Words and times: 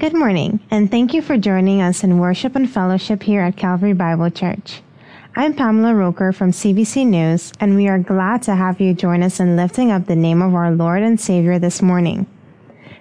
Good 0.00 0.14
morning, 0.14 0.60
and 0.70 0.90
thank 0.90 1.12
you 1.12 1.20
for 1.20 1.36
joining 1.36 1.82
us 1.82 2.02
in 2.02 2.18
worship 2.18 2.56
and 2.56 2.70
fellowship 2.70 3.22
here 3.22 3.42
at 3.42 3.58
Calvary 3.58 3.92
Bible 3.92 4.30
Church. 4.30 4.80
I'm 5.36 5.52
Pamela 5.52 5.94
Roker 5.94 6.32
from 6.32 6.52
CBC 6.52 7.06
News, 7.06 7.52
and 7.60 7.76
we 7.76 7.86
are 7.86 7.98
glad 7.98 8.40
to 8.44 8.54
have 8.54 8.80
you 8.80 8.94
join 8.94 9.22
us 9.22 9.40
in 9.40 9.56
lifting 9.56 9.90
up 9.90 10.06
the 10.06 10.16
name 10.16 10.40
of 10.40 10.54
our 10.54 10.70
Lord 10.70 11.02
and 11.02 11.20
Savior 11.20 11.58
this 11.58 11.82
morning. 11.82 12.26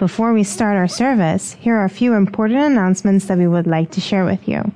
Before 0.00 0.32
we 0.32 0.42
start 0.42 0.76
our 0.76 0.88
service, 0.88 1.52
here 1.52 1.76
are 1.76 1.84
a 1.84 1.88
few 1.88 2.14
important 2.14 2.58
announcements 2.58 3.26
that 3.26 3.38
we 3.38 3.46
would 3.46 3.68
like 3.68 3.92
to 3.92 4.00
share 4.00 4.24
with 4.24 4.48
you. 4.48 4.72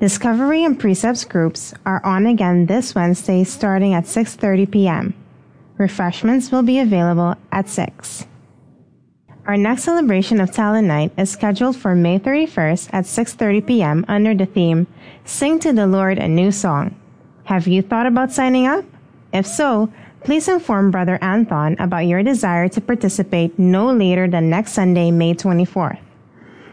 Discovery 0.00 0.64
and 0.64 0.76
Precepts 0.76 1.22
groups 1.22 1.72
are 1.86 2.04
on 2.04 2.26
again 2.26 2.66
this 2.66 2.96
Wednesday 2.96 3.44
starting 3.44 3.94
at 3.94 4.06
6:30 4.06 4.68
p.m. 4.68 5.14
Refreshments 5.78 6.50
will 6.50 6.64
be 6.64 6.80
available 6.80 7.36
at 7.52 7.68
6. 7.68 8.26
Our 9.46 9.56
next 9.56 9.84
celebration 9.84 10.38
of 10.40 10.52
Talent 10.52 10.86
Night 10.86 11.12
is 11.16 11.30
scheduled 11.30 11.76
for 11.76 11.94
May 11.94 12.18
31st 12.18 12.90
at 12.92 13.04
6:30 13.04 13.66
p.m. 13.66 14.04
under 14.06 14.34
the 14.34 14.44
theme 14.44 14.86
Sing 15.24 15.58
to 15.60 15.72
the 15.72 15.86
Lord 15.86 16.18
a 16.18 16.28
New 16.28 16.52
Song. 16.52 16.94
Have 17.44 17.66
you 17.66 17.80
thought 17.80 18.04
about 18.06 18.32
signing 18.32 18.66
up? 18.66 18.84
If 19.32 19.46
so, 19.46 19.90
please 20.24 20.46
inform 20.46 20.90
Brother 20.90 21.18
Anthon 21.22 21.80
about 21.80 22.06
your 22.06 22.22
desire 22.22 22.68
to 22.68 22.82
participate 22.82 23.58
no 23.58 23.90
later 23.90 24.28
than 24.28 24.50
next 24.50 24.72
Sunday, 24.72 25.10
May 25.10 25.32
24th. 25.34 26.00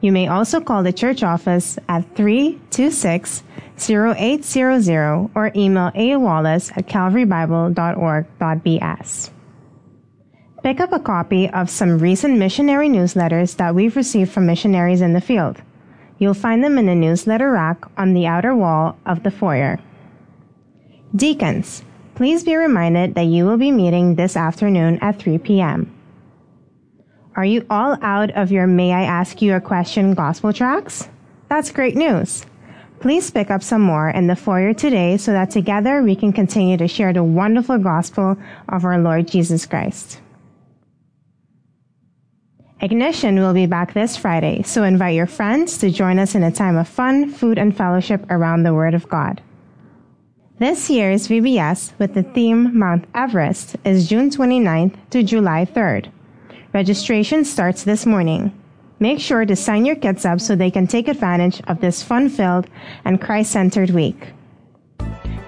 You 0.00 0.10
may 0.12 0.26
also 0.26 0.60
call 0.60 0.82
the 0.82 0.92
church 0.92 1.22
office 1.22 1.78
at 1.88 2.16
326 2.16 3.44
0800 3.78 5.30
or 5.34 5.52
email 5.54 5.92
A. 5.94 6.16
Wallace 6.16 6.72
at 6.74 6.88
calvarybible.org.bs. 6.88 9.30
Pick 10.62 10.80
up 10.80 10.92
a 10.92 10.98
copy 10.98 11.48
of 11.48 11.70
some 11.70 12.00
recent 12.00 12.36
missionary 12.36 12.88
newsletters 12.88 13.56
that 13.56 13.76
we've 13.76 13.94
received 13.94 14.32
from 14.32 14.46
missionaries 14.46 15.00
in 15.00 15.12
the 15.12 15.20
field. 15.20 15.62
You'll 16.18 16.34
find 16.34 16.64
them 16.64 16.78
in 16.78 16.86
the 16.86 16.96
newsletter 16.96 17.52
rack 17.52 17.84
on 17.96 18.12
the 18.12 18.26
outer 18.26 18.56
wall 18.56 18.98
of 19.06 19.22
the 19.22 19.30
foyer. 19.30 19.78
Deacons, 21.14 21.84
please 22.16 22.42
be 22.42 22.56
reminded 22.56 23.14
that 23.14 23.26
you 23.26 23.44
will 23.44 23.56
be 23.56 23.70
meeting 23.70 24.16
this 24.16 24.36
afternoon 24.36 24.98
at 24.98 25.20
3 25.20 25.38
p.m. 25.38 25.94
Are 27.36 27.44
you 27.44 27.64
all 27.70 27.96
out 28.02 28.32
of 28.32 28.50
your 28.50 28.66
May 28.66 28.92
I 28.92 29.04
Ask 29.04 29.40
You 29.40 29.54
a 29.54 29.60
Question 29.60 30.14
gospel 30.14 30.52
tracts? 30.52 31.08
That's 31.48 31.70
great 31.70 31.94
news. 31.94 32.44
Please 32.98 33.30
pick 33.30 33.48
up 33.48 33.62
some 33.62 33.80
more 33.80 34.10
in 34.10 34.26
the 34.26 34.34
foyer 34.34 34.74
today 34.74 35.18
so 35.18 35.30
that 35.30 35.52
together 35.52 36.02
we 36.02 36.16
can 36.16 36.32
continue 36.32 36.76
to 36.78 36.88
share 36.88 37.12
the 37.12 37.22
wonderful 37.22 37.78
gospel 37.78 38.36
of 38.68 38.84
our 38.84 38.98
Lord 38.98 39.28
Jesus 39.28 39.64
Christ. 39.64 40.20
Ignition 42.80 43.40
will 43.40 43.54
be 43.54 43.66
back 43.66 43.92
this 43.92 44.16
Friday, 44.16 44.62
so 44.62 44.84
invite 44.84 45.16
your 45.16 45.26
friends 45.26 45.78
to 45.78 45.90
join 45.90 46.20
us 46.20 46.36
in 46.36 46.44
a 46.44 46.52
time 46.52 46.76
of 46.76 46.86
fun, 46.86 47.28
food, 47.28 47.58
and 47.58 47.76
fellowship 47.76 48.24
around 48.30 48.62
the 48.62 48.72
Word 48.72 48.94
of 48.94 49.08
God. 49.08 49.42
This 50.60 50.88
year's 50.88 51.26
VBS 51.26 51.98
with 51.98 52.14
the 52.14 52.22
theme 52.22 52.78
Mount 52.78 53.04
Everest 53.16 53.74
is 53.84 54.08
June 54.08 54.30
29th 54.30 54.94
to 55.10 55.24
July 55.24 55.64
3rd. 55.64 56.12
Registration 56.72 57.44
starts 57.44 57.82
this 57.82 58.06
morning. 58.06 58.56
Make 59.00 59.18
sure 59.18 59.44
to 59.44 59.56
sign 59.56 59.84
your 59.84 59.96
kids 59.96 60.24
up 60.24 60.40
so 60.40 60.54
they 60.54 60.70
can 60.70 60.86
take 60.86 61.08
advantage 61.08 61.60
of 61.66 61.80
this 61.80 62.04
fun 62.04 62.28
filled 62.28 62.68
and 63.04 63.20
Christ 63.20 63.50
centered 63.50 63.90
week. 63.90 64.28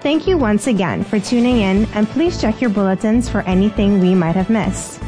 Thank 0.00 0.26
you 0.26 0.36
once 0.36 0.66
again 0.66 1.04
for 1.04 1.20
tuning 1.20 1.58
in, 1.58 1.84
and 1.94 2.08
please 2.08 2.40
check 2.40 2.60
your 2.60 2.70
bulletins 2.70 3.28
for 3.28 3.42
anything 3.42 4.00
we 4.00 4.16
might 4.16 4.34
have 4.34 4.50
missed. 4.50 5.00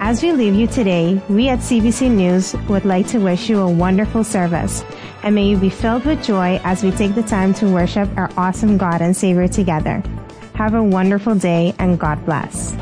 As 0.00 0.22
we 0.22 0.30
leave 0.30 0.54
you 0.54 0.68
today, 0.68 1.20
we 1.28 1.48
at 1.48 1.58
CBC 1.58 2.08
News 2.08 2.54
would 2.68 2.84
like 2.84 3.08
to 3.08 3.18
wish 3.18 3.50
you 3.50 3.58
a 3.58 3.68
wonderful 3.68 4.22
service, 4.22 4.84
and 5.24 5.34
may 5.34 5.48
you 5.48 5.56
be 5.56 5.70
filled 5.70 6.04
with 6.04 6.22
joy 6.22 6.60
as 6.62 6.84
we 6.84 6.92
take 6.92 7.16
the 7.16 7.22
time 7.24 7.52
to 7.54 7.66
worship 7.66 8.08
our 8.16 8.30
awesome 8.36 8.78
God 8.78 9.02
and 9.02 9.14
Savior 9.14 9.48
together. 9.48 10.00
Have 10.54 10.74
a 10.74 10.82
wonderful 10.82 11.34
day, 11.34 11.74
and 11.80 11.98
God 11.98 12.24
bless. 12.24 12.76